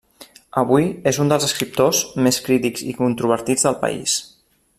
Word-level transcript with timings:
Avui, 0.61 0.87
és 1.11 1.19
un 1.23 1.29
dels 1.31 1.45
escriptors 1.49 2.01
més 2.29 2.41
crítics 2.49 2.87
i 2.93 2.97
controvertits 3.03 3.69
del 3.69 3.79
país. 3.87 4.19